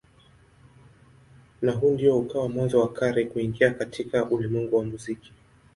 [1.61, 5.31] Na huu ndio ukawa mwanzo wa Carey kuingia katika ulimwengu wa muziki.